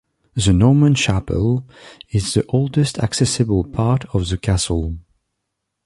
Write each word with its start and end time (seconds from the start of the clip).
The 0.33 0.51
Norman 0.51 0.95
Chapel 0.95 1.63
is 2.09 2.33
the 2.33 2.43
oldest 2.47 2.97
accessible 2.97 3.63
part 3.63 4.03
of 4.15 4.29
the 4.29 4.37
castle. 4.39 4.97